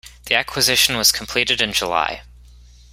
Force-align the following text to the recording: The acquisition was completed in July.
The 0.25 0.33
acquisition 0.33 0.97
was 0.97 1.11
completed 1.11 1.61
in 1.61 1.73
July. 1.73 2.23